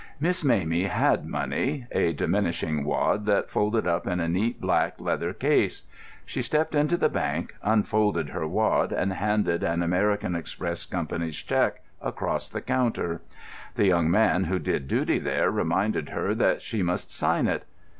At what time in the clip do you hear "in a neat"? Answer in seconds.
4.07-4.59